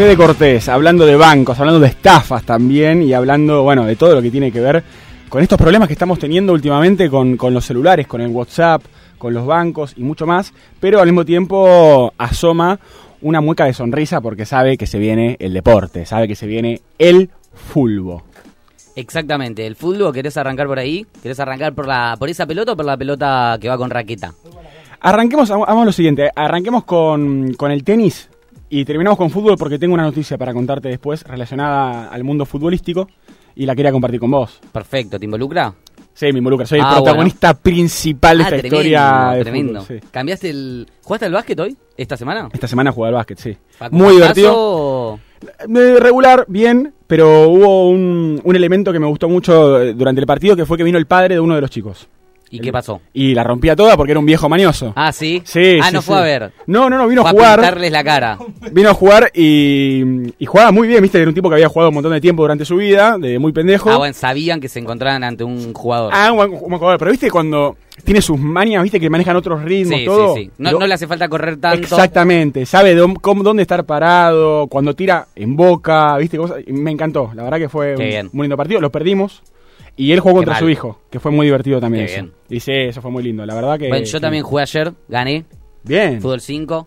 [0.00, 4.22] Fede Cortés, hablando de bancos, hablando de estafas también y hablando, bueno, de todo lo
[4.22, 4.82] que tiene que ver
[5.28, 8.82] con estos problemas que estamos teniendo últimamente con, con los celulares, con el WhatsApp,
[9.18, 12.80] con los bancos y mucho más, pero al mismo tiempo asoma
[13.20, 16.80] una mueca de sonrisa porque sabe que se viene el deporte, sabe que se viene
[16.98, 18.22] el fulbo.
[18.96, 21.04] Exactamente, el fútbol, ¿querés arrancar por ahí?
[21.22, 24.32] ¿Querés arrancar por la por esa pelota o por la pelota que va con raqueta?
[24.98, 28.30] Arranquemos, hagamos lo siguiente, arranquemos con, con el tenis
[28.70, 33.08] y terminamos con fútbol porque tengo una noticia para contarte después relacionada al mundo futbolístico
[33.54, 34.60] y la quería compartir con vos.
[34.72, 35.74] Perfecto, ¿te involucra?
[36.14, 39.80] Sí, me involucra, soy el Ah, protagonista principal de Ah, esta tremendo, historia de tremendo.
[39.82, 40.06] fútbol, sí.
[40.10, 41.76] ¿Cambiaste el jugaste al básquet hoy?
[41.96, 42.48] ¿Esta semana?
[42.52, 43.56] Esta semana jugué al básquet, sí.
[43.90, 45.18] Muy divertido.
[45.42, 50.26] Eh, Regular, bien, pero hubo un, un elemento que me gustó mucho eh, durante el
[50.26, 52.08] partido, que fue que vino el padre de uno de los chicos.
[52.52, 53.00] ¿Y qué pasó?
[53.12, 54.92] Y la rompía toda porque era un viejo mañoso.
[54.96, 55.40] Ah, ¿sí?
[55.44, 56.06] Sí, Ah, sí, no sí.
[56.08, 56.52] fue a ver.
[56.66, 57.60] No, no, no, vino Fue a jugar.
[57.60, 58.38] pintarles la cara.
[58.72, 60.02] Vino a jugar y,
[60.38, 62.42] y jugaba muy bien, viste, era un tipo que había jugado un montón de tiempo
[62.42, 63.90] durante su vida, de muy pendejo.
[63.90, 66.12] Ah, bueno, sabían que se encontraban ante un jugador.
[66.14, 69.36] Ah, un buen, un buen jugador, pero viste cuando tiene sus manias, viste que manejan
[69.36, 70.34] otros ritmos, sí, todo.
[70.34, 70.50] sí, sí.
[70.58, 71.82] No, no le hace falta correr tanto.
[71.82, 77.42] Exactamente, sabe dónde, dónde estar parado, cuando tira en boca, viste, cosas, me encantó, la
[77.44, 79.42] verdad que fue un, muy lindo partido, lo perdimos
[79.96, 80.62] y él jugó contra mal.
[80.62, 82.06] su hijo, que fue muy divertido también.
[82.06, 82.22] Qué eso.
[82.22, 82.34] bien.
[82.48, 83.88] Y sí, eso fue muy lindo, la verdad que...
[83.88, 85.44] Bueno, yo que- también jugué ayer, gané,
[85.82, 86.20] Bien.
[86.20, 86.86] fútbol 5,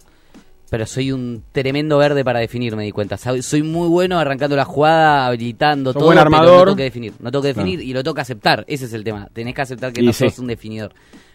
[0.70, 3.16] pero soy un tremendo verde para definir, me di cuenta.
[3.18, 6.66] Soy muy bueno arrancando la jugada, habilitando Sos todo, buen pero no armador.
[6.70, 7.14] tengo que definir.
[7.20, 7.90] No tengo que definir Claro.
[7.90, 8.66] y lo tengo que aceptar.
[8.68, 9.28] Ese es el tema.
[9.34, 10.28] Tenés que aceptar que Y no sí.
[10.28, 10.92] sos un definidor.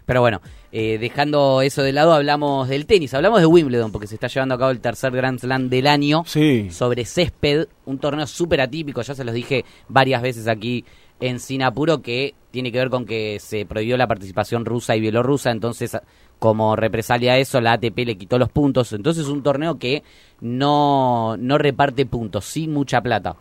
[0.07, 0.41] Pero bueno,
[0.73, 3.13] eh, dejando eso de lado, hablamos del tenis.
[3.15, 6.23] Hablamos de Wimbledon, porque se está llevando a cabo el tercer Grand Slam del año
[6.27, 6.69] Sí.
[6.71, 10.85] sobre césped, un torneo súper atípico, ya se los dije varias veces aquí
[11.21, 15.51] en Sinapuro, que tiene que ver con que se prohibió la participación rusa y bielorrusa,
[15.51, 15.97] entonces
[16.39, 20.03] como represalia a eso la ATP le quitó los puntos, entonces es un torneo que
[20.41, 23.37] no, no reparte puntos, sí mucha plata.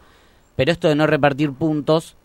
[0.55, 2.15] Pero esto de no repartir puntos,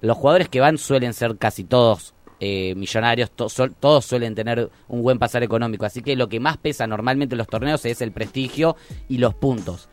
[0.00, 5.18] los jugadores que van suelen ser casi todos eh, millonarios, todos suelen tener un buen
[5.18, 5.86] pasar económico.
[5.86, 8.76] Así que lo que más pesa normalmente en los torneos es el prestigio
[9.08, 9.88] y los puntos.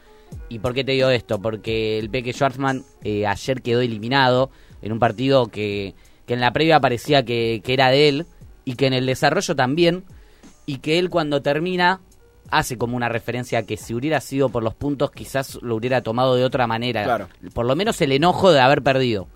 [0.50, 1.40] ¿Y por qué te digo esto?
[1.40, 4.50] Porque el Peque Schwarzman eh, ayer quedó eliminado
[4.84, 5.96] en un partido que,
[6.28, 8.26] que en la previa parecía que, que era de él
[8.66, 10.04] y que en el desarrollo también.
[10.66, 12.02] Y que él cuando termina
[12.50, 16.02] hace como una referencia a que si hubiera sido por los puntos quizás lo hubiera
[16.02, 17.04] tomado de otra manera.
[17.04, 17.30] Claro.
[17.54, 19.28] Por lo menos el enojo de haber perdido.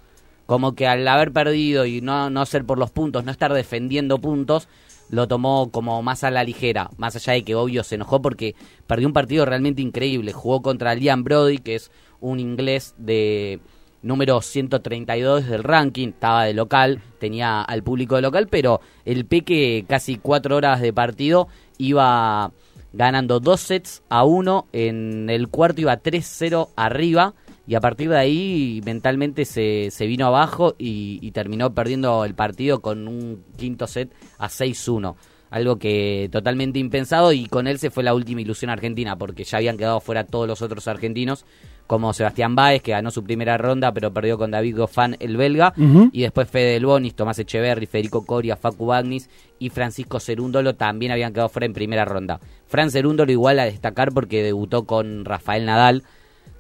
[0.46, 4.20] Como que al haber perdido y no, no ser por los puntos, no estar defendiendo
[4.20, 4.70] puntos,
[5.10, 6.90] lo tomó como más a la ligera.
[6.98, 8.56] Más allá de que obvio se enojó porque
[8.86, 10.32] perdió un partido realmente increíble.
[10.32, 11.92] Jugó contra Liam Brody, que es
[12.22, 13.60] un inglés de
[14.08, 19.86] número 132 del ranking, estaba de local, tenía al público de local, pero el Peque
[19.88, 21.48] casi cuatro horas de partido
[21.78, 22.52] iba
[22.94, 27.36] ganando dos sets a uno, en el cuarto iba 3-0 arriba
[27.68, 32.34] y a partir de ahí mentalmente se, se vino abajo y, y terminó perdiendo el
[32.34, 35.16] partido con un quinto set a 6-1.
[35.50, 39.58] Algo que totalmente impensado y con él se fue la última ilusión argentina porque ya
[39.60, 41.46] habían quedado fuera todos los otros argentinos
[41.88, 45.74] como Sebastián Báez que ganó su primera ronda pero perdió con David Goffin el belga
[46.12, 51.12] y después Fede Del Bonis, Tomás Echeverri, Federico Coria, Facu Bagnis y Francisco Cerúndolo también
[51.12, 52.40] habían quedado fuera en primera ronda.
[52.68, 56.04] Fran Cerúndolo igual a destacar porque debutó con Rafael Nadal,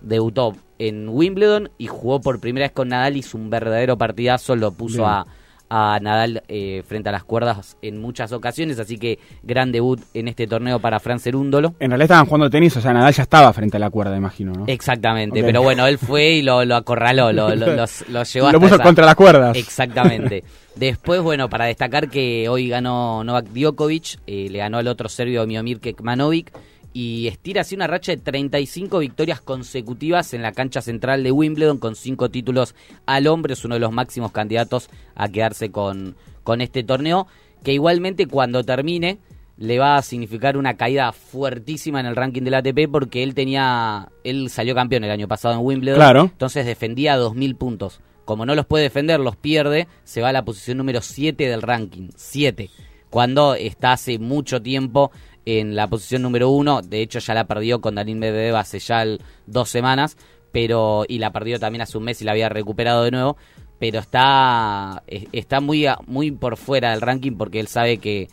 [0.01, 4.71] debutó en Wimbledon y jugó por primera vez con Nadal, hizo un verdadero partidazo, lo
[4.71, 5.09] puso Bien.
[5.09, 5.25] a,
[5.69, 10.27] a Nadal eh, frente a las cuerdas en muchas ocasiones, así que gran debut en
[10.27, 11.75] este torneo para Fran Cerúndolo.
[11.79, 14.53] En realidad estaban jugando tenis, o sea, Nadal ya estaba frente a la cuerda, imagino,
[14.53, 14.63] ¿no?
[14.67, 18.49] Exactamente, pero bueno, él fue y lo, lo acorraló, lo, lo- los, los llevó Lo
[18.49, 19.57] hasta puso esa- contra las cuerdas.
[19.57, 20.43] Exactamente.
[20.75, 25.45] Después, bueno, para destacar que hoy ganó Novak Djokovic, eh, le ganó al otro serbio
[25.47, 26.51] Miomir Kekmanovic
[26.99, 31.77] y estira así una racha de 35 victorias consecutivas en la cancha central de Wimbledon
[31.77, 32.73] con cinco títulos
[33.05, 37.27] al hombre, es uno de los máximos candidatos a quedarse con, con este torneo,
[37.63, 39.19] que igualmente cuando termine
[39.57, 44.09] le va a significar una caída fuertísima en el ranking del ATP porque él tenía,
[44.23, 46.21] él salió campeón el año pasado en Wimbledon, Claro.
[46.23, 47.99] entonces defendía 2.000 puntos.
[48.25, 51.61] Como no los puede defender, los pierde, se va a la posición número 7 del
[51.61, 52.09] ranking.
[52.15, 52.71] 7.
[53.11, 55.11] Cuando está hace mucho tiempo
[55.49, 56.81] en la posición número 1.
[56.81, 60.17] De hecho, ya la perdió con Daniel Medvedev hace ya el- dos semanas.
[60.51, 63.37] pero Y la perdió también hace un mes y la había recuperado de nuevo.
[63.79, 68.27] Pero está, es- está muy, muy por fuera del ranking porque él sabe que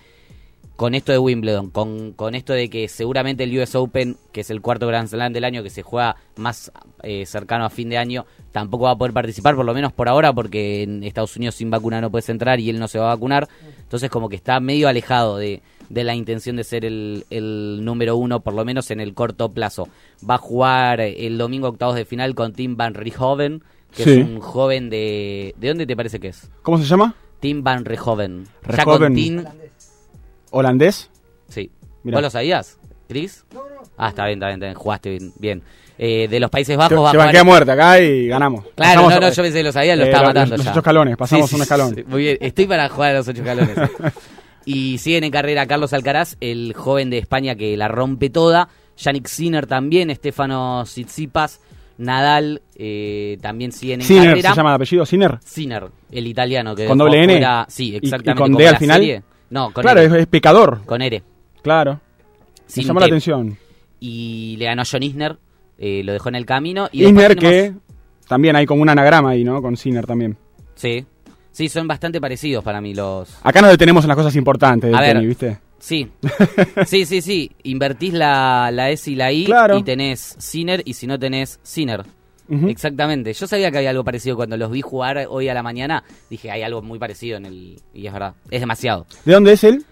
[0.76, 4.50] con esto de Wimbledon, con, con esto de que seguramente el US Open, que es
[4.50, 6.72] el cuarto Grand Slam del año, que se juega más
[7.05, 10.08] eh, cercano a fin de año, tampoco va a poder participar, por lo menos por
[10.08, 13.12] ahora, porque en Estados Unidos sin vacuna no puedes entrar y él no se va
[13.12, 13.49] a vacunar.
[13.82, 18.16] Entonces como que está medio alejado de, de la intención de ser el, el número
[18.16, 19.88] uno, por lo menos en el corto plazo.
[20.28, 23.62] Va a jugar el domingo octavos de final con Tim Van Richthofen,
[23.94, 24.10] que Sí.
[24.20, 25.54] es un joven de...
[25.58, 26.50] ¿De dónde te parece que es?
[26.62, 27.14] ¿Cómo se llama?
[27.40, 28.46] Tim Van Richthofen.
[28.76, 29.44] Ya con Tim...
[30.50, 31.10] ¿Holandés?
[31.48, 31.70] Sí.
[32.02, 32.16] Mirá.
[32.19, 32.78] ¿Vos lo sabías,
[33.08, 33.44] Chris?
[33.96, 35.32] Ah, está bien, está bien, está bien, jugaste bien.
[35.38, 35.62] bien.
[35.96, 37.26] Eh, de los Países Se, Bajos va a se jugar...
[37.26, 38.64] banquea muerta acá y ganamos.
[38.75, 40.64] Claro, Pasamos- no, no, yo pensé que lo sabía, lo eh, estaba los- matando los
[40.64, 40.70] ya.
[40.72, 41.94] ocho escalones, pasamos un escalón.
[41.94, 43.76] sí, muy bien, estoy para jugar a los ocho escalones.
[44.64, 48.69] y siguen en carrera Carlos Alcaraz, el joven de España que la rompe toda.
[48.96, 51.61] Yannick Sinner también, Estefano Tsitsipas,
[51.99, 54.50] Nadal eh, también siguen en Sinner, carrera.
[54.50, 55.38] ¿se llama de apellido Sinner?
[55.44, 57.32] Sinner, el italiano que ¿Con doble N?
[57.34, 58.40] fuera- Sí, ¿Y- y exactamente.
[58.43, 59.00] con D al final?
[59.00, 59.22] serie.
[59.50, 60.14] No, con claro, R.
[60.16, 60.81] es, es pecador.
[60.87, 61.22] Con R.
[61.62, 62.00] Claro.
[62.76, 63.56] Me llamó la atención.
[64.00, 65.37] Y le ganó John Isner,
[65.78, 66.88] eh, lo dejó en el camino.
[66.93, 67.72] Y Isner que
[68.28, 69.61] también hay como un anagrama ahí, ¿no?
[69.62, 70.37] Con Sinner también.
[70.75, 71.05] Sí.
[71.54, 73.28] Sí, son bastante parecidos para mí los...
[73.44, 75.12] Acá nos detenemos en las cosas importantes del A ver.
[75.12, 75.58] tenis, ¿viste?
[75.78, 76.10] Sí,
[76.86, 77.52] sí, sí, sí.
[77.62, 79.78] Invertís la, la S y la I Claro.
[79.78, 82.02] y tenés Sinner y si no tenés Sinner.
[82.68, 83.32] Exactamente.
[83.32, 86.02] Yo sabía que había algo parecido cuando los vi jugar hoy a la mañana.
[86.28, 87.80] Dije, hay algo muy parecido en el...
[87.94, 89.06] Y es verdad, es demasiado.
[89.24, 89.84] ¿De dónde es él?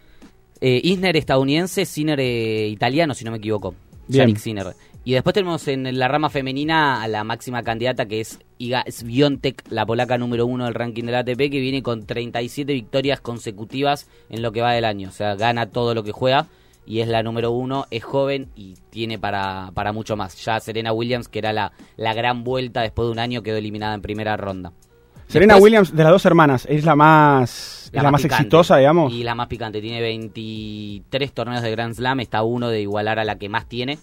[0.60, 3.74] Eh, Isner estadounidense, Sinner eh, italiano, si no me equivoco.
[4.12, 4.74] Yannick Sinner.
[5.04, 9.64] Y después tenemos en la rama femenina a la máxima candidata que es Iga Swiatek,
[9.70, 14.42] la polaca número uno del ranking del ATP, que viene con 37 victorias consecutivas en
[14.42, 15.08] lo que va del año.
[15.08, 16.46] O sea, gana todo lo que juega
[16.86, 20.36] y es la número uno, es joven y tiene para, para mucho más.
[20.44, 23.94] Ya Serena Williams, que era la, la gran vuelta después de un año, quedó eliminada
[23.94, 24.72] en primera ronda.
[25.32, 28.42] Serena Después- Williams, de las dos hermanas, es la más, es la más picante.
[28.42, 29.12] exitosa, digamos.
[29.12, 29.80] Y la más picante.
[29.80, 32.20] Tiene 23 torneos de Grand Slam.
[32.20, 33.98] Está uno de igualar a la que más tiene.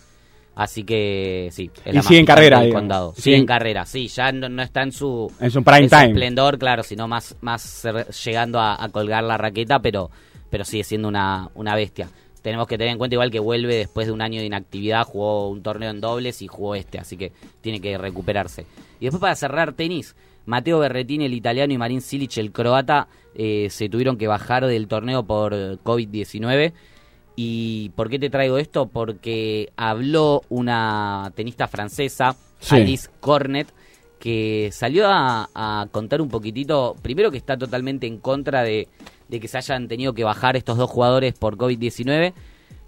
[0.56, 1.72] Así que sí.
[1.86, 3.12] Es Y la sigue en carrera, condado.
[3.14, 4.08] Sigue Sigue en- carrera, sí.
[4.10, 6.08] Ya no, no está en su, En su prime en su time.
[6.10, 7.88] esplendor, claro, sino más, más
[8.26, 10.10] llegando a, a colgar la raqueta, pero,
[10.50, 12.10] pero sigue siendo una, una bestia.
[12.42, 15.50] Tenemos que tener en cuenta igual que vuelve después de un año de inactividad, jugó
[15.50, 17.32] un torneo en dobles y jugó este, así que
[17.62, 18.66] tiene que recuperarse.
[19.00, 23.68] Y después para cerrar tenis, Mateo Berretini, el italiano, y Marin Cilic, el croata, eh,
[23.70, 26.74] se tuvieron que bajar del torneo por eh, COVID-19.
[27.36, 28.88] ¿Y por qué te traigo esto?
[28.88, 32.76] Porque habló una tenista francesa, Sí.
[32.76, 33.74] Alice Cornet,
[34.20, 38.90] que salió a, a contar un poquitito, primero que está totalmente en contra de,
[39.30, 42.34] de que se hayan tenido que bajar estos dos jugadores por COVID-19,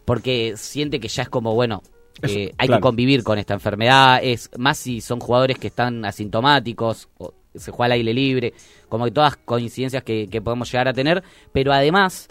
[0.04, 1.84] porque siente que ya es como, bueno,
[2.24, 2.82] eh, hay claro.
[2.82, 7.72] que convivir con esta enfermedad, es más si son jugadores que están asintomáticos, o se
[7.72, 8.54] juega al aire libre,
[8.90, 12.28] como que todas coincidencias que, que podemos llegar a tener, pero además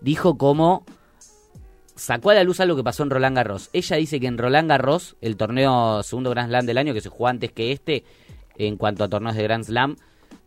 [0.00, 0.84] dijo como
[1.96, 3.70] sacó a la luz algo que pasó en Roland Garros.
[3.72, 7.08] Ella dice que en Roland Garros, el torneo segundo Grand Slam del año, que se
[7.08, 8.04] jugó antes que este,
[8.56, 9.96] en cuanto a torneos de Grand Slam,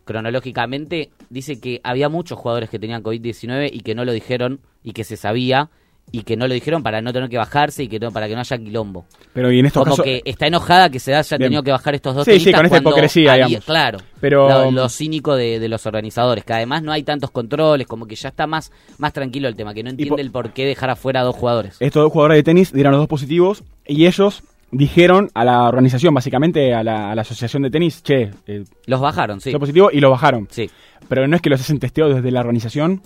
[0.04, 4.92] cronológicamente, dice que había muchos jugadores que tenían COVID-19 y que no lo dijeron y
[4.92, 5.70] que se sabía
[6.10, 8.34] y que no lo dijeron para no tener que bajarse y que no, para que
[8.34, 9.04] no haya quilombo.
[9.34, 10.04] Pero y en estos Como casos.
[10.04, 11.48] que está enojada que se haya Bien.
[11.48, 13.64] tenido que bajar estos dos Sí, sí, con esta hipocresía, había- digamos.
[13.66, 13.98] Claro.
[14.20, 18.06] Pero- Lo, lo cínico de, de los organizadores, que además no hay tantos controles, como
[18.06, 20.90] que ya está más, más tranquilo el tema, que no entiende el por qué dejar
[20.90, 21.76] afuera a dos jugadores.
[21.80, 26.12] Estos dos jugadores de tenis dieron los dos positivos y ellos dijeron a la organización,
[26.14, 29.50] básicamente a la, a la asociación de tenis, che, eh, Los bajaron, sí.
[29.50, 30.46] soy positivo y lo bajaron.
[30.50, 30.70] Sí.
[31.08, 33.00] Pero no es que los hacen testeo desde la organización.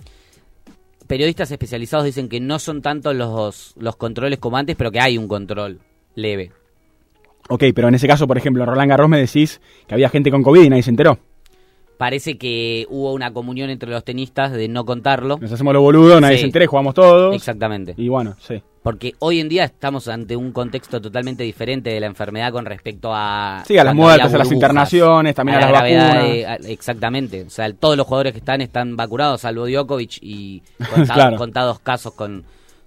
[1.13, 5.15] Periodistas especializados dicen que no son tanto los, los controles como antes, pero que hay
[5.15, 5.79] un control
[6.15, 6.51] leve.
[7.49, 10.41] Ok, pero en ese caso, por ejemplo, Roland Garros me decís que había gente con
[10.41, 11.19] COVID y nadie se enteró.
[11.97, 15.37] Parece que hubo una comunión entre los tenistas de no contarlo.
[15.39, 16.41] Nos hacemos lo boludo, nadie Sí.
[16.41, 17.35] se entera, y jugamos todos.
[17.35, 17.93] Exactamente.
[17.97, 18.61] Y bueno, sí.
[18.81, 23.11] Porque hoy en día estamos ante un contexto totalmente diferente de la enfermedad con respecto
[23.13, 23.63] a...
[23.65, 26.23] Sí, a las muertes, a las internaciones, también a, la las vacunas.
[26.23, 27.43] de- a- exactamente.
[27.43, 30.61] O sea, todos los jugadores que están están vacunados, salvo Djokovic y
[31.13, 31.37] Claro.
[31.37, 32.43] contados casos con,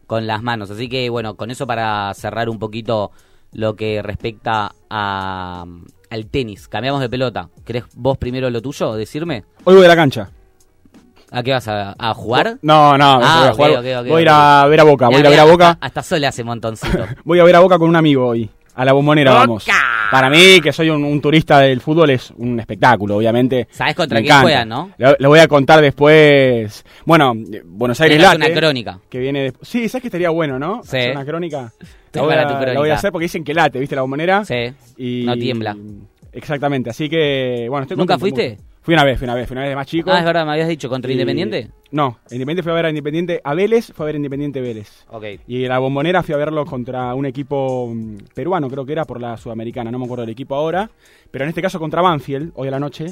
[0.06, 0.70] con las manos.
[0.70, 3.10] Así que, bueno, con eso para cerrar un poquito
[3.52, 5.64] lo que respecta a,
[6.10, 6.68] al tenis.
[6.68, 7.48] Cambiamos de pelota.
[7.64, 8.94] ¿Querés vos primero lo tuyo?
[8.94, 9.44] Decirme.
[9.64, 10.30] Hoy voy de la cancha.
[11.30, 12.58] ¿A qué vas a, a jugar?
[12.62, 15.20] No, no, Ah, voy, a jugar- voy a ir a ver a Boca, voy a
[15.20, 15.78] ir a ver a Boca.
[15.80, 17.04] Hasta, Sole hace montoncito.
[17.24, 18.48] Voy a ver a Boca con un amigo hoy.
[18.76, 19.40] A la bombonera ¡Boca!
[19.46, 19.66] vamos.
[20.10, 23.66] Para mí, que soy un, un turista del fútbol, es un espectáculo, obviamente.
[23.72, 24.90] ¿Sabés contra quién juegan, no?
[24.98, 26.84] Lo, lo voy a contar después.
[27.06, 28.36] Bueno, eh, Buenos Aires Late.
[28.36, 29.00] una crónica.
[29.08, 29.52] Que viene.
[29.62, 30.82] Sí, ¿sabes que estaría bueno, no?
[30.84, 30.98] Sí.
[30.98, 31.72] Hacer una crónica.
[32.16, 33.94] La Tengo voy, para tu a, la voy a hacer porque dicen que late, ¿viste?
[33.94, 34.44] La bombonera.
[34.44, 34.72] Sí.
[34.96, 35.76] Y, No tiembla.
[36.32, 38.58] Exactamente, así que, bueno, estoy ¿Nunca fuiste?
[38.82, 40.10] Fui una vez, fui una vez, fui una vez de más chico.
[40.12, 41.70] Ah, es verdad, me habías dicho, ¿contra Y- Independiente?
[41.90, 45.04] No, Independiente fue a ver a Independiente a Vélez, fue a ver a Independiente Vélez.
[45.10, 45.24] Ok.
[45.48, 49.20] Y la bombonera fui a verlo contra un equipo mm, peruano, creo que era por
[49.20, 50.88] la Sudamericana, no me acuerdo del equipo ahora.
[51.30, 53.06] Pero en este caso contra Banfield, hoy a la noche.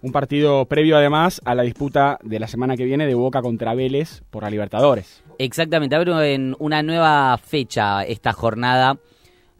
[0.00, 3.74] Un partido previo además a la disputa de la semana que viene de Boca contra
[3.74, 5.24] Vélez por la Libertadores.
[5.38, 8.98] Exactamente, abre en una nueva fecha esta jornada.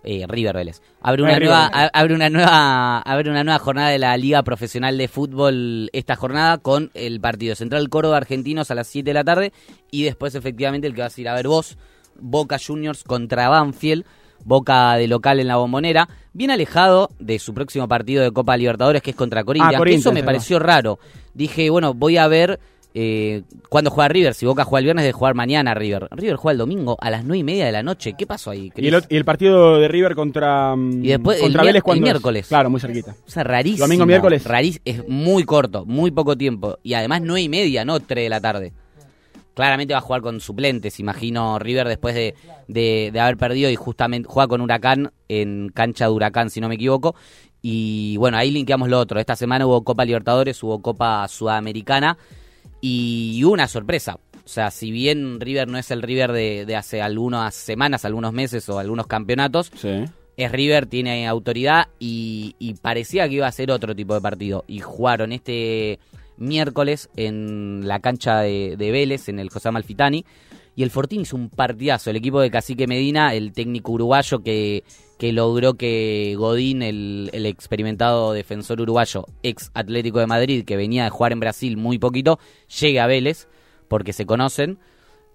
[0.04, 0.80] Eh, River Vélez.
[1.02, 4.96] Abre una, Eh, nueva, abre, una nueva, abre una nueva jornada de la Liga Profesional
[4.96, 9.24] de Fútbol esta jornada con el partido Central Córdoba Argentinos a las 7 de la
[9.24, 9.52] tarde
[9.90, 11.76] y después efectivamente el que vas a ir a ver vos,
[12.20, 14.04] Boca Juniors contra Banfield,
[14.44, 19.02] Boca de local en la bombonera, bien alejado de su próximo partido de Copa Libertadores
[19.02, 20.98] que es contra Corinthians, Corinthians, eso me pareció raro.
[21.34, 22.58] Dije, bueno, voy a ver
[22.94, 26.08] eh, cuándo juega River, si Boca juega el viernes de jugar mañana River.
[26.10, 28.72] River juega el domingo a las 9 y media de la noche, ¿qué pasó ahí?
[28.76, 31.76] Y el, y el partido de River contra, mm, Y después el contra mier- Vélez
[31.76, 32.12] el cuando es?
[32.12, 32.46] miércoles.
[32.48, 33.14] Claro, muy cerquita.
[33.26, 33.84] O sea, rarísimo.
[33.86, 34.44] Domingo, miércoles.
[34.46, 36.78] Rarís- es muy corto, muy poco tiempo.
[36.82, 38.72] Y además nueve y media, no 3 de la tarde.
[39.58, 42.36] Claramente va a jugar con suplentes, imagino River después de,
[42.68, 46.68] de- de haber perdido y justamente juega con Huracán en cancha de Huracán, si no
[46.68, 47.16] me equivoco.
[47.60, 49.18] Y bueno, ahí linkeamos lo otro.
[49.18, 52.16] Esta semana hubo Copa Libertadores, hubo Copa Sudamericana
[52.80, 54.18] y hubo una sorpresa.
[54.44, 58.32] O sea, si bien River no es el River de, de hace algunas semanas, algunos
[58.32, 60.04] meses o algunos campeonatos, Sí.
[60.36, 64.64] es River, tiene autoridad y, y parecía que iba a ser otro tipo de partido.
[64.68, 65.98] Y jugaron este
[66.38, 70.24] miércoles en la cancha de, de Vélez, en el José Malfitani.
[70.76, 72.10] Y el Fortín hizo un partidazo.
[72.10, 74.84] El equipo de Cacique Medina, el técnico uruguayo que,
[75.18, 81.02] que logró que Godín, el, el experimentado defensor uruguayo, ex Atlético de Madrid, que venía
[81.02, 82.38] de jugar en Brasil muy poquito,
[82.80, 83.48] llegue a Vélez,
[83.88, 84.78] porque se conocen.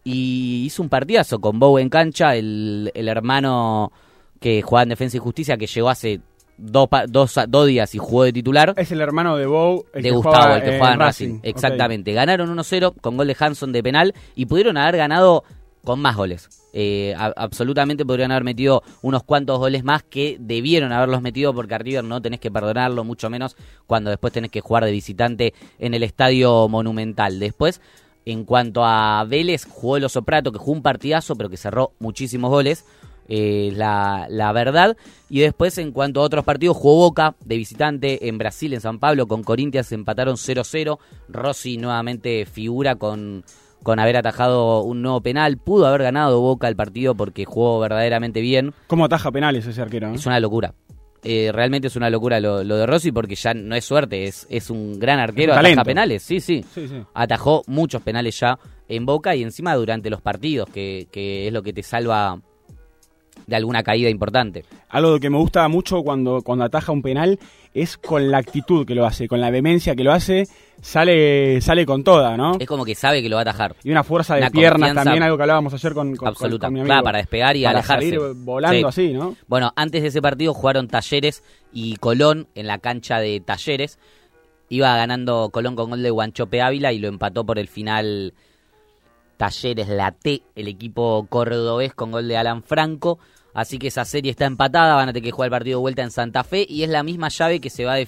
[0.05, 3.91] Y hizo un partidazo con Bow en cancha, el, el hermano
[4.39, 6.21] que jugaba en Defensa y Justicia, que llegó hace
[6.57, 8.73] dos, dos, dos días y jugó de titular.
[8.77, 11.39] Es el hermano de Bow, el de que Gustavo, el que en jugaba en Racing.
[11.43, 12.13] Exactamente.
[12.13, 15.43] Ganaron 1-0 con gol de Hanson de penal y pudieron haber ganado
[15.83, 16.49] con más goles.
[16.75, 21.75] Eh, a- absolutamente podrían haber metido unos cuantos goles más que debieron haberlos metido porque
[21.75, 23.55] a River no tenés que perdonarlo, mucho menos
[23.85, 27.39] cuando después tenés que jugar de visitante en el estadio monumental.
[27.39, 27.79] Después,
[28.25, 31.91] en cuanto a Vélez, jugó el Oso Prato, que jugó un partidazo, pero que cerró
[31.99, 32.85] muchísimos goles.
[33.27, 34.97] Eh, la, la verdad.
[35.29, 38.99] Y después, en cuanto a otros partidos, jugó Boca de visitante en Brasil, en San
[38.99, 40.97] Pablo, con Corinthians empataron 0-0.
[41.29, 43.43] Rossi nuevamente figura con,
[43.81, 45.57] con haber atajado un nuevo penal.
[45.57, 48.73] Pudo haber ganado Boca el partido porque jugó verdaderamente bien.
[48.87, 50.09] ¿Cómo ataja penales ese arquero?
[50.09, 50.15] eh?
[50.15, 50.73] Es una locura.
[51.25, 54.45] Eh, realmente es una locura lo, lo de Rossi porque ya no es suerte, es,
[54.49, 56.65] es un gran arquero, un ataja penales, sí, sí.
[56.75, 56.95] Sí, sí.
[57.13, 61.63] Atajó muchos penales ya en Boca y encima durante los partidos, que, que es lo
[61.63, 62.41] que te salva
[63.47, 64.65] de alguna caída importante.
[64.89, 67.39] Algo que me gusta mucho cuando, cuando ataja un penal
[67.73, 70.45] es con la actitud que lo hace, con la vehemencia que lo hace,
[70.81, 72.57] sale, sale con toda, ¿no?
[72.59, 73.75] Es como que sabe que lo va a atajar.
[73.83, 76.67] Y una fuerza de Una piernas también, algo que hablábamos ayer con, con, Absoluta.
[76.67, 76.91] con mi amigo.
[76.91, 78.09] Claro, para despegar y Para alejarse.
[78.11, 79.01] salir volando Sí.
[79.07, 79.35] así, ¿no?
[79.47, 83.97] Bueno, antes de ese partido jugaron Talleres y Colón en la cancha de Talleres.
[84.69, 88.33] Iba ganando Colón con gol de Guanchope Ávila y lo empató por el final
[89.37, 93.19] Talleres La T, el equipo cordobés con gol de Alan Franco.
[93.53, 96.01] Así que esa serie está empatada, van a tener que jugar el partido de vuelta
[96.01, 97.99] en Santa Fe y es la misma llave que se va a,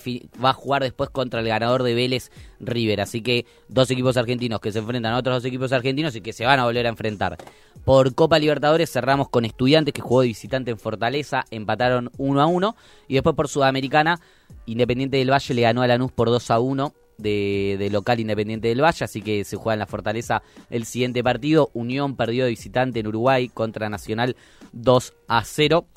[0.43, 3.01] va a jugar después contra el ganador de Vélez River.
[3.01, 6.33] Así que dos equipos argentinos que se enfrentan a otros dos equipos argentinos y que
[6.33, 7.37] se van a volver a enfrentar.
[7.83, 12.47] Por Copa Libertadores cerramos con Estudiantes que jugó de visitante en Fortaleza, empataron 1 a
[12.47, 12.75] 1
[13.07, 14.19] y después por Sudamericana
[14.65, 18.83] Independiente del Valle le ganó a Lanús por 2 a 1 de, local Independiente del
[18.83, 21.69] Valle, así que se juega en la Fortaleza el siguiente partido.
[21.73, 24.35] Unión perdió de visitante en Uruguay contra Nacional
[24.73, 25.87] 2 a 0.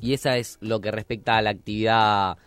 [0.00, 2.38] Y esa es lo que respecta a la actividad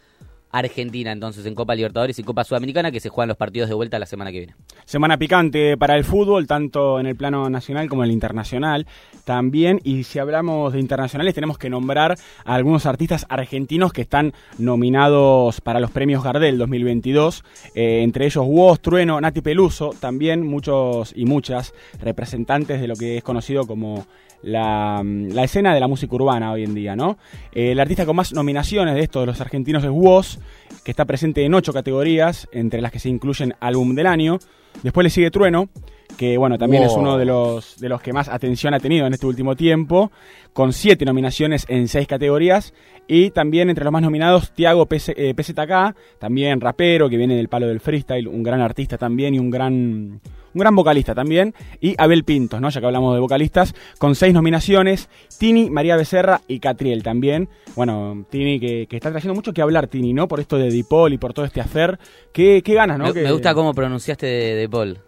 [0.54, 4.00] argentina entonces en Copa Libertadores y Copa Sudamericana que se juegan los partidos de vuelta
[4.00, 4.56] la semana que viene.
[4.86, 8.88] Semana picante para el fútbol, tanto en el plano nacional como en el internacional
[9.26, 9.82] también.
[9.84, 15.60] Y si hablamos de internacionales, tenemos que nombrar a algunos artistas argentinos que están nominados
[15.60, 17.44] para los premios Gardel 2022.
[17.74, 23.18] Eh, entre ellos Woz, Trueno, Nati Peluso, también muchos y muchas representantes de lo que
[23.18, 24.06] es conocido como
[24.44, 27.18] la, la escena de la música urbana hoy en día, ¿no?
[27.54, 30.38] Eh, el artista con más nominaciones de estos de los argentinos es Woz,
[30.84, 34.40] que está presente en ocho categorías, entre las que se incluyen álbum del año.
[34.84, 35.70] Después le sigue Trueno,
[36.18, 36.92] que bueno, también Wow.
[36.92, 40.12] es uno de los, de los que más atención ha tenido en este último tiempo,
[40.54, 42.74] con siete nominaciones en seis categorías.
[43.08, 47.50] Y también entre los más nominados, Tiago PC, eh, PZK, también rapero, que viene del
[47.50, 50.22] palo del freestyle, un gran artista también y un gran, un
[50.54, 51.54] gran vocalista también.
[51.82, 52.70] Y Abel Pintos, ¿no?
[52.70, 55.10] ya que hablamos de vocalistas, con seis nominaciones.
[55.38, 57.50] Tini, María Becerra y Catriel también.
[57.76, 60.30] Bueno, Tini, que, que está trayendo mucho que hablar, Tini, ¿no?
[60.30, 62.00] Por esto de Dipol y por todo este hacer.
[62.32, 63.06] Qué, qué ganas, ¿no?
[63.08, 65.00] me, Que- me gusta cómo pronunciaste de, de Paul.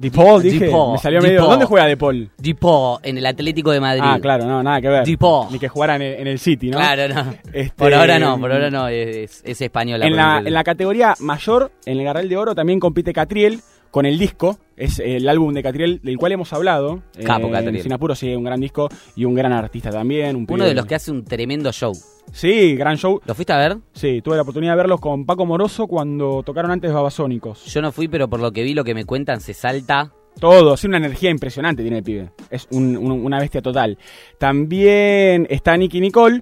[0.00, 0.70] De Paul, dije.
[0.70, 1.40] Paul, Me salió medio.
[1.40, 1.50] Paul.
[1.50, 1.86] ¿Dónde juega
[3.02, 4.02] en el Atlético de Madrid.
[4.02, 5.04] Ah, claro, no, nada que ver.
[5.04, 5.48] De Paul.
[5.52, 6.78] Ni que jugara en el, en el City, ¿no?
[6.78, 7.34] Claro, no.
[7.52, 10.06] Este, Por ahora no, por ahora no, es, es española.
[10.06, 14.06] En la, en la categoría mayor, en el Garral de Oro, también compite Catriel con
[14.06, 14.58] el disco.
[14.76, 17.02] Es el álbum de Catriel del cual hemos hablado.
[17.24, 17.82] Capo, Eh, Catriel.
[17.82, 20.36] Sin apuro, sí, un gran disco y un gran artista también.
[20.36, 21.92] Un Uno pibe- de los que hace un tremendo show.
[22.32, 23.20] Sí, gran show.
[23.26, 23.76] ¿Lo fuiste a ver?
[23.92, 27.64] Sí, tuve la oportunidad de verlos con Paco Moroso cuando tocaron antes Babasónicos.
[27.66, 30.12] Yo no fui, pero por lo que vi, lo que me cuentan, se salta.
[30.38, 32.30] Todo, sí, una energía impresionante tiene el pibe.
[32.48, 33.98] Es un- un- una bestia total.
[34.54, 36.40] También está Nicky Nicole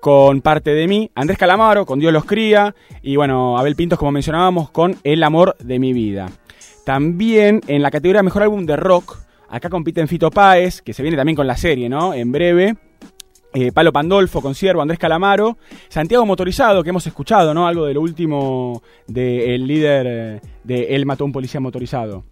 [0.00, 4.12] con parte de mí, Andrés Calamaro con Dios los cría y bueno, Abel Pintos como
[4.12, 6.30] mencionábamos con El amor de mi vida.
[6.84, 9.18] También en la categoría Mejor álbum de rock,
[9.48, 12.14] acá compiten Fito Páez, que se viene también con la serie, ¿no?
[12.14, 12.76] En breve.
[13.52, 15.58] Eh, Palo Pandolfo, Conciervo, Andrés Calamaro,
[15.88, 17.66] Santiago Motorizado, que hemos escuchado, ¿no?
[17.66, 22.24] Algo de lo último del líder eh, de Él mató a un policía motorizado.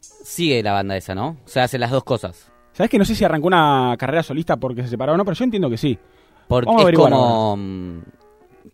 [0.00, 1.36] Sigue la banda esa, ¿no?
[1.44, 2.50] O sea, hace las dos cosas.
[2.72, 5.24] ¿Sabes que no sé si arrancó una carrera solista porque se separó o no?
[5.24, 5.96] Pero yo entiendo que sí.
[6.48, 7.98] Porque Vamos a es como mm,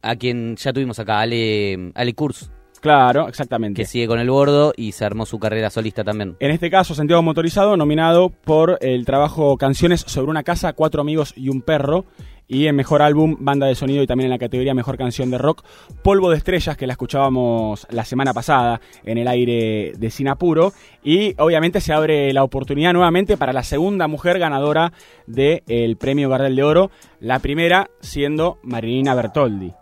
[0.00, 3.82] a quien ya tuvimos acá, Ale, Ale Kurz, Claro, exactamente.
[3.82, 6.36] que sigue con el bordo y se armó su carrera solista también.
[6.40, 11.34] En este caso, Santiago Motorizado, nominado por el trabajo Canciones sobre una casa, Cuatro amigos
[11.36, 12.06] y un perro.
[12.48, 15.38] Y en Mejor Álbum, Banda de Sonido y también en la categoría Mejor Canción de
[15.38, 15.62] Rock,
[16.02, 20.72] Polvo de Estrellas, que la escuchábamos la semana pasada en el aire de Sinapuro.
[21.04, 24.92] Y obviamente se abre la oportunidad nuevamente para la segunda mujer ganadora
[25.28, 29.72] del Premio Gardel de Oro, la primera siendo Marilina Bertoldi,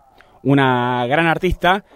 [0.43, 1.87] una gran artista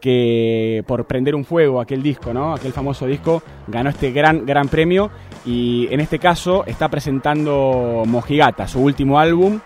[0.00, 2.54] que por prender un fuego aquel disco, ¿no?
[2.54, 5.10] Aquel famoso disco ganó este gran gran premio
[5.44, 9.60] y en este caso está presentando Mojigata, su último álbum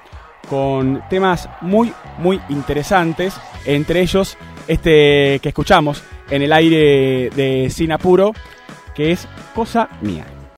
[0.49, 3.35] con temas muy muy interesantes,
[3.67, 4.37] entre ellos
[4.69, 8.33] este que escuchamos en el aire de Sin Apuro,
[8.95, 10.40] que es Cosa Mía.